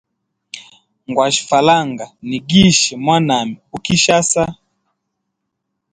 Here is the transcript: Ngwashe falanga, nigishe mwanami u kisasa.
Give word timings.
Ngwashe 1.09 1.41
falanga, 1.49 2.05
nigishe 2.27 2.93
mwanami 3.03 3.55
u 3.75 3.79
kisasa. 3.85 4.43